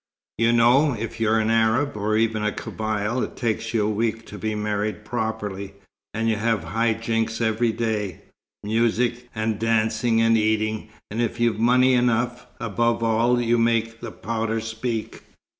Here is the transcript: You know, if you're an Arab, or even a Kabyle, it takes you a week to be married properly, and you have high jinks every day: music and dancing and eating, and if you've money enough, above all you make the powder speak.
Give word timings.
You 0.39 0.51
know, 0.51 0.93
if 0.93 1.19
you're 1.19 1.37
an 1.37 1.51
Arab, 1.51 1.95
or 1.95 2.17
even 2.17 2.43
a 2.43 2.51
Kabyle, 2.51 3.21
it 3.21 3.35
takes 3.35 3.71
you 3.71 3.85
a 3.85 3.89
week 3.91 4.25
to 4.25 4.39
be 4.39 4.55
married 4.55 5.05
properly, 5.05 5.75
and 6.15 6.27
you 6.27 6.37
have 6.37 6.63
high 6.63 6.95
jinks 6.95 7.39
every 7.39 7.71
day: 7.71 8.23
music 8.63 9.29
and 9.35 9.59
dancing 9.59 10.19
and 10.19 10.35
eating, 10.35 10.89
and 11.11 11.21
if 11.21 11.39
you've 11.39 11.59
money 11.59 11.93
enough, 11.93 12.47
above 12.59 13.03
all 13.03 13.39
you 13.39 13.59
make 13.59 14.01
the 14.01 14.11
powder 14.11 14.59
speak. 14.59 15.21